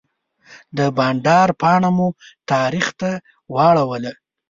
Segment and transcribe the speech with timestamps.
[0.77, 2.07] د بانډار پاڼه مو
[2.51, 3.09] تاریخ ته
[3.53, 4.11] واړوله.